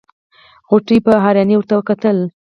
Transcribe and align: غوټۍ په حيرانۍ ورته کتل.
غوټۍ 0.69 0.97
په 1.05 1.11
حيرانۍ 1.23 1.55
ورته 1.57 1.75
کتل. 1.89 2.17